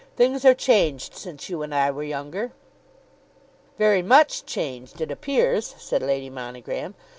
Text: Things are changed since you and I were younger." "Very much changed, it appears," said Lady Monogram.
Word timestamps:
Things 0.15 0.43
are 0.45 0.55
changed 0.55 1.13
since 1.13 1.47
you 1.47 1.61
and 1.61 1.75
I 1.75 1.91
were 1.91 2.01
younger." 2.01 2.53
"Very 3.77 4.01
much 4.01 4.47
changed, 4.47 4.99
it 4.99 5.11
appears," 5.11 5.75
said 5.77 6.01
Lady 6.01 6.27
Monogram. 6.31 6.95